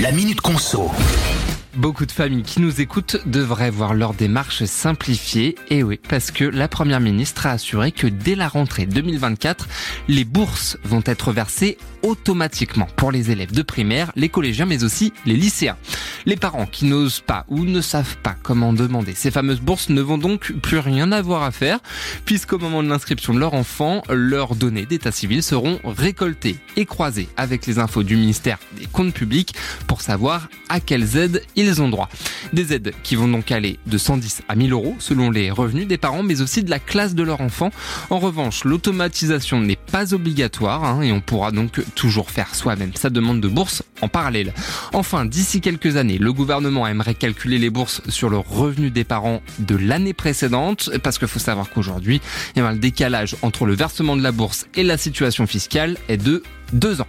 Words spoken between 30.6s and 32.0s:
à quelles aides ils ont